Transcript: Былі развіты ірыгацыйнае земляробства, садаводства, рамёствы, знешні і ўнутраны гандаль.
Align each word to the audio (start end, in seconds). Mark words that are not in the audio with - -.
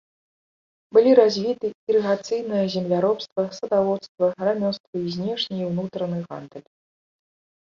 Былі 0.95 1.11
развіты 1.19 1.67
ірыгацыйнае 1.93 2.61
земляробства, 2.77 3.41
садаводства, 3.59 4.25
рамёствы, 4.51 5.05
знешні 5.19 5.55
і 5.67 5.69
ўнутраны 5.71 6.17
гандаль. 6.29 6.67